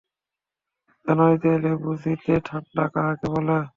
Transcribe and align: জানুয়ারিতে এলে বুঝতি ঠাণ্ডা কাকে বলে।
জানুয়ারিতে 1.05 1.49
এলে 1.55 1.71
বুঝতি 1.83 2.11
ঠাণ্ডা 2.47 2.83
কাকে 2.93 3.27
বলে। 3.33 3.57